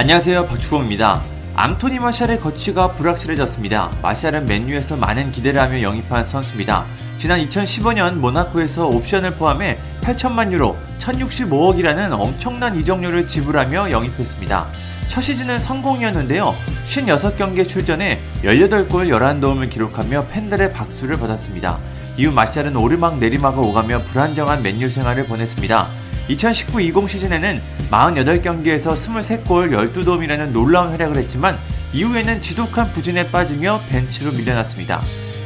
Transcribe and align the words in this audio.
안녕하세요 0.00 0.46
박주호입니다. 0.46 1.20
앙토니 1.56 1.98
마샬의 1.98 2.40
거취가 2.40 2.92
불확실해졌습니다. 2.92 3.90
마샬은 4.00 4.46
맨유에서 4.46 4.96
많은 4.96 5.30
기대를 5.30 5.60
하며 5.60 5.82
영입한 5.82 6.26
선수입니다. 6.26 6.86
지난 7.18 7.46
2015년 7.46 8.14
모나코에서 8.14 8.86
옵션을 8.86 9.34
포함해 9.34 9.78
8천만 10.00 10.52
유로, 10.52 10.78
1065억이라는 11.00 12.18
엄청난 12.18 12.76
이적료를 12.76 13.28
지불하며 13.28 13.90
영입했습니다. 13.90 14.68
첫 15.08 15.20
시즌은 15.20 15.60
성공이었는데요. 15.60 16.54
56경기에 16.88 17.68
출전해 17.68 18.20
18골 18.42 19.10
11도움을 19.10 19.68
기록하며 19.68 20.28
팬들의 20.28 20.72
박수를 20.72 21.18
받았습니다. 21.18 21.78
이후 22.16 22.32
마샬은 22.32 22.74
오르막 22.74 23.18
내리막을 23.18 23.62
오가며 23.62 24.04
불안정한 24.04 24.62
맨유 24.62 24.88
생활을 24.88 25.26
보냈습니다. 25.26 26.09
2019-20 26.36 27.08
시즌에는 27.08 27.60
48경기에서 27.90 28.94
23골 28.94 29.92
12도움이라는 29.92 30.52
놀라운 30.52 30.90
활약을 30.90 31.16
했지만 31.16 31.58
이후에는 31.92 32.40
지독한 32.40 32.92
부진에 32.92 33.30
빠지며 33.30 33.82
벤치로 33.88 34.32
밀려났습니다. 34.32 35.02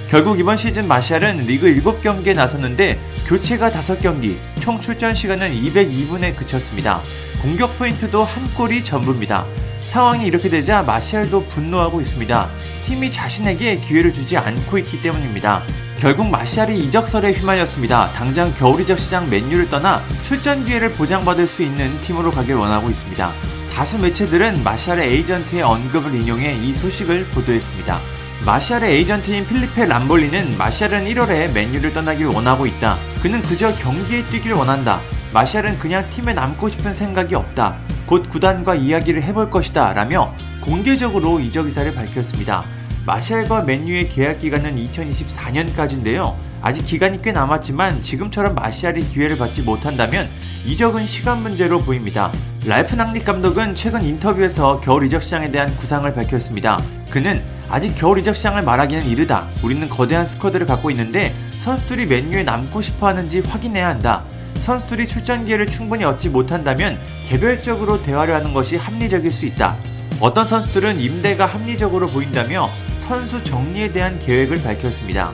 결국 0.08 0.38
이번 0.38 0.56
시즌 0.56 0.86
마샬은 0.86 1.46
리그 1.46 1.66
7경기에 1.66 2.34
나섰는데 2.34 3.00
교체가 3.26 3.70
5경기, 3.70 4.36
총 4.60 4.80
출전 4.80 5.14
시간은 5.14 5.54
202분에 5.54 6.36
그쳤습니다. 6.36 7.00
공격 7.40 7.76
포인트도 7.78 8.22
한 8.22 8.52
골이 8.54 8.84
전부입니다. 8.84 9.46
상황이 9.84 10.26
이렇게 10.26 10.48
되자 10.48 10.82
마샬도 10.82 11.46
분노하고 11.46 12.00
있습니다. 12.00 12.48
팀이 12.84 13.10
자신에게 13.10 13.78
기회를 13.80 14.12
주지 14.12 14.36
않고 14.36 14.78
있기 14.78 15.00
때문입니다. 15.00 15.62
결국 15.98 16.28
마샬이 16.28 16.78
이적설에 16.84 17.32
휘말렸습니다. 17.32 18.10
당장 18.12 18.52
겨울 18.54 18.80
이적 18.80 18.98
시장 18.98 19.30
맨유를 19.30 19.70
떠나 19.70 20.02
출전 20.22 20.64
기회를 20.64 20.92
보장받을 20.92 21.48
수 21.48 21.62
있는 21.62 21.90
팀으로 22.02 22.30
가길 22.30 22.56
원하고 22.56 22.90
있습니다. 22.90 23.32
다수 23.72 23.98
매체들은 23.98 24.62
마샬의 24.62 25.12
에이전트의 25.12 25.62
언급을 25.62 26.14
인용해 26.14 26.54
이 26.54 26.74
소식을 26.74 27.26
보도했습니다. 27.26 27.98
마샬의 28.44 28.92
에이전트인 28.92 29.46
필리페 29.46 29.86
람볼리는 29.86 30.58
마샬은 30.58 31.06
1월에 31.06 31.52
맨유를 31.52 31.92
떠나길 31.94 32.26
원하고 32.26 32.66
있다. 32.66 32.98
그는 33.22 33.40
그저 33.42 33.74
경기에 33.76 34.26
뛰길 34.26 34.52
원한다. 34.52 35.00
마샬은 35.32 35.78
그냥 35.78 36.08
팀에 36.10 36.34
남고 36.34 36.68
싶은 36.68 36.92
생각이 36.92 37.34
없다. 37.34 37.76
곧 38.06 38.28
구단과 38.28 38.74
이야기를 38.74 39.22
해볼 39.22 39.48
것이다. 39.48 39.94
라며 39.94 40.34
공개적으로 40.60 41.40
이적 41.40 41.66
의사를 41.66 41.92
밝혔습니다. 41.94 42.64
마샬과 43.06 43.64
맨유의 43.64 44.08
계약 44.08 44.38
기간은 44.38 44.76
2024년까지인데요. 44.76 46.36
아직 46.62 46.86
기간이 46.86 47.20
꽤 47.20 47.32
남았지만 47.32 48.02
지금처럼 48.02 48.54
마샬이 48.54 49.00
기회를 49.00 49.36
받지 49.36 49.60
못한다면 49.60 50.30
이적은 50.64 51.06
시간 51.06 51.42
문제로 51.42 51.78
보입니다. 51.78 52.32
랄프 52.64 52.94
낭릭 52.94 53.26
감독은 53.26 53.74
최근 53.74 54.02
인터뷰에서 54.02 54.80
겨울 54.80 55.04
이적 55.04 55.22
시장에 55.22 55.50
대한 55.50 55.68
구상을 55.76 56.10
밝혔습니다. 56.14 56.78
그는 57.10 57.42
아직 57.68 57.94
겨울 57.94 58.18
이적 58.20 58.34
시장을 58.34 58.62
말하기는 58.62 59.06
이르다. 59.06 59.48
우리는 59.62 59.86
거대한 59.90 60.26
스쿼드를 60.26 60.66
갖고 60.66 60.90
있는데 60.90 61.34
선수들이 61.58 62.06
맨유에 62.06 62.44
남고 62.44 62.80
싶어 62.80 63.08
하는지 63.08 63.40
확인해야 63.40 63.88
한다. 63.88 64.24
선수들이 64.54 65.06
출전 65.08 65.44
기회를 65.44 65.66
충분히 65.66 66.04
얻지 66.04 66.30
못한다면 66.30 66.98
개별적으로 67.26 68.02
대화를 68.02 68.34
하는 68.34 68.54
것이 68.54 68.76
합리적일 68.76 69.30
수 69.30 69.44
있다. 69.44 69.76
어떤 70.20 70.46
선수들은 70.46 71.00
임대가 71.00 71.44
합리적으로 71.44 72.06
보인다며 72.06 72.70
선수 73.04 73.42
정리에 73.42 73.92
대한 73.92 74.18
계획을 74.18 74.62
밝혔습니다. 74.62 75.32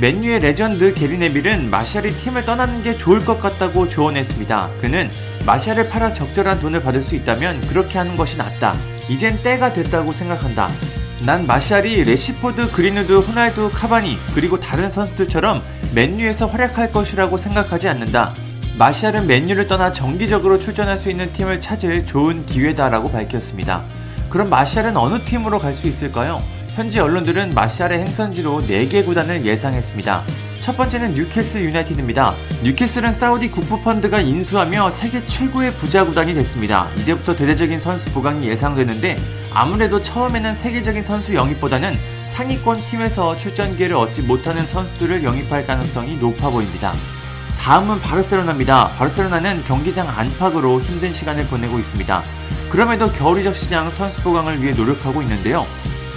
맨유의 0.00 0.40
레전드 0.40 0.92
게리 0.94 1.16
네빌은 1.18 1.70
마샬이 1.70 2.08
팀을 2.08 2.44
떠나는 2.44 2.82
게 2.82 2.96
좋을 2.96 3.20
것 3.20 3.40
같다고 3.40 3.88
조언했습니다. 3.88 4.70
그는 4.80 5.08
마샬을 5.46 5.88
팔아 5.88 6.12
적절한 6.12 6.58
돈을 6.60 6.82
받을 6.82 7.02
수 7.02 7.14
있다면 7.14 7.60
그렇게 7.68 7.98
하는 7.98 8.16
것이 8.16 8.36
낫다. 8.36 8.74
이젠 9.08 9.40
때가 9.42 9.72
됐다고 9.72 10.12
생각한다. 10.12 10.68
난 11.24 11.46
마샬이 11.46 12.02
래시포드, 12.02 12.72
그린우드, 12.72 13.12
호날두, 13.20 13.70
카바니 13.72 14.18
그리고 14.34 14.58
다른 14.58 14.90
선수들처럼 14.90 15.62
맨유에서 15.94 16.46
활약할 16.46 16.90
것이라고 16.90 17.38
생각하지 17.38 17.88
않는다. 17.88 18.34
마샬은 18.76 19.28
맨유를 19.28 19.68
떠나 19.68 19.92
정기적으로 19.92 20.58
출전할 20.58 20.98
수 20.98 21.10
있는 21.10 21.32
팀을 21.32 21.60
찾을 21.60 22.04
좋은 22.06 22.44
기회다라고 22.46 23.12
밝혔습니다. 23.12 23.82
그럼 24.30 24.48
마샬은 24.50 24.96
어느 24.96 25.24
팀으로 25.24 25.60
갈 25.60 25.74
수 25.74 25.86
있을까요? 25.86 26.42
현지 26.74 26.98
언론들은 26.98 27.50
마샬의 27.50 27.98
행선지로 27.98 28.62
4개 28.62 29.04
구단을 29.04 29.44
예상했습니다. 29.44 30.22
첫 30.62 30.76
번째는 30.76 31.12
뉴캐슬 31.12 31.64
유나이티드입니다. 31.64 32.32
뉴캐슬은 32.64 33.12
사우디 33.12 33.50
국부펀드가 33.50 34.20
인수하며 34.20 34.90
세계 34.92 35.26
최고의 35.26 35.76
부자 35.76 36.06
구단이 36.06 36.32
됐습니다. 36.32 36.88
이제부터 36.96 37.36
대대적인 37.36 37.78
선수 37.78 38.10
부강이 38.12 38.48
예상되는데 38.48 39.16
아무래도 39.52 40.00
처음에는 40.00 40.54
세계적인 40.54 41.02
선수 41.02 41.34
영입보다는 41.34 41.94
상위권 42.30 42.80
팀에서 42.86 43.36
출전 43.36 43.76
기회를 43.76 43.96
얻지 43.96 44.22
못하는 44.22 44.64
선수들을 44.64 45.24
영입할 45.24 45.66
가능성이 45.66 46.16
높아 46.16 46.48
보입니다. 46.48 46.94
다음은 47.58 48.00
바르셀로나입니다. 48.00 48.88
바르셀로나는 48.96 49.62
경기장 49.64 50.08
안팎으로 50.08 50.80
힘든 50.80 51.12
시간을 51.12 51.44
보내고 51.48 51.78
있습니다. 51.78 52.22
그럼에도 52.70 53.12
겨울 53.12 53.40
이적 53.40 53.54
시장 53.54 53.90
선수 53.90 54.22
보강을 54.22 54.62
위해 54.62 54.72
노력하고 54.72 55.20
있는데요. 55.20 55.66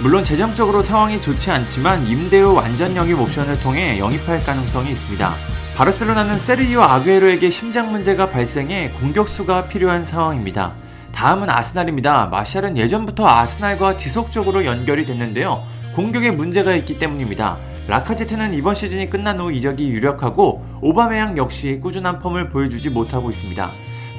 물론 0.02 0.24
재정적으로 0.24 0.82
상황이 0.82 1.20
좋지 1.20 1.50
않지만 1.50 2.06
임대후 2.06 2.52
완전 2.54 2.94
영입 2.94 3.18
옵션을 3.18 3.58
통해 3.60 3.98
영입할 3.98 4.44
가능성이 4.44 4.90
있습니다. 4.90 5.34
바르셀로나는 5.76 6.38
세르이오 6.38 6.82
아구에로에게 6.82 7.48
심장 7.50 7.90
문제가 7.90 8.28
발생해 8.28 8.90
공격수가 9.00 9.68
필요한 9.68 10.04
상황입니다. 10.04 10.74
다음은 11.12 11.48
아스날입니다. 11.48 12.26
마샬은 12.26 12.76
예전부터 12.76 13.26
아스날과 13.26 13.96
지속적으로 13.96 14.66
연결이 14.66 15.06
됐는데요. 15.06 15.62
공격에 15.94 16.30
문제가 16.30 16.74
있기 16.74 16.98
때문입니다. 16.98 17.56
라카제트는 17.88 18.52
이번 18.52 18.74
시즌이 18.74 19.08
끝난 19.08 19.40
후 19.40 19.50
이적이 19.50 19.88
유력하고 19.88 20.62
오바메양 20.82 21.38
역시 21.38 21.80
꾸준한 21.82 22.18
폼을 22.18 22.50
보여주지 22.50 22.90
못하고 22.90 23.30
있습니다. 23.30 23.70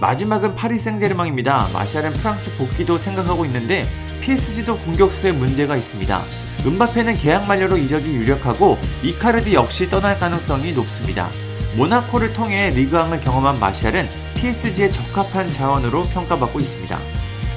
마지막은 0.02 0.56
파리 0.56 0.80
생제르맹입니다. 0.80 1.68
마샬은 1.72 2.14
프랑스 2.14 2.56
복귀도 2.58 2.98
생각하고 2.98 3.46
있는데 3.46 3.88
PSG도 4.28 4.78
공격수에 4.80 5.32
문제가 5.32 5.78
있습니다. 5.78 6.22
은바페는 6.66 7.18
계약 7.18 7.48
만료로 7.48 7.78
이적이 7.78 8.14
유력하고 8.14 8.78
이카르디 9.02 9.54
역시 9.54 9.90
떠날 9.90 10.20
가능성이 10.20 10.74
높습니다. 10.74 11.30
모나코를 11.78 12.34
통해 12.34 12.70
리그왕을 12.72 13.22
경험한 13.22 13.58
마샬은 13.58 14.10
PSG에 14.36 14.92
적합한 14.92 15.50
자원으로 15.50 16.04
평가받고 16.10 16.60
있습니다. 16.60 17.00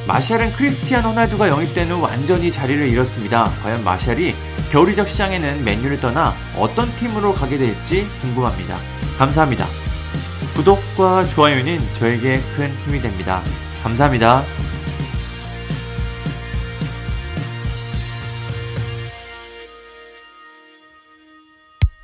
마샬은 0.07 0.53
크리스티안 0.53 1.05
호날두가 1.05 1.49
영입된 1.49 1.91
후 1.91 2.01
완전히 2.01 2.53
자리를 2.53 2.89
잃었습니다. 2.89 3.51
과연 3.63 3.83
마샬이 3.83 4.37
겨울 4.71 4.93
이적 4.93 5.09
시장에는 5.09 5.65
맨유를 5.65 6.01
떠나 6.01 6.37
어떤 6.57 6.95
팀으로 6.97 7.35
가게 7.35 7.59
될지 7.59 8.07
궁금합니다. 8.21 8.79
감사합니다. 9.19 9.67
구독과 10.55 11.25
좋아요는 11.25 11.81
저에게 11.95 12.41
큰 12.55 12.73
힘이 12.85 13.01
됩니다. 13.01 13.43
감사합니다. 13.83 14.45